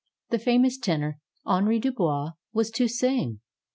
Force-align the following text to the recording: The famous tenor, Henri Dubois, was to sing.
The 0.31 0.39
famous 0.39 0.79
tenor, 0.79 1.19
Henri 1.45 1.77
Dubois, 1.77 2.31
was 2.53 2.71
to 2.71 2.87
sing. 2.87 3.39